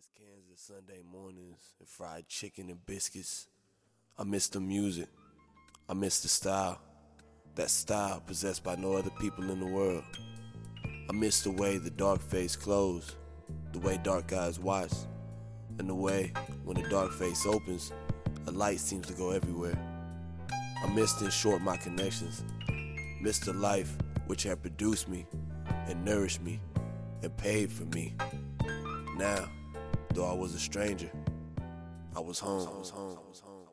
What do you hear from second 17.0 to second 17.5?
face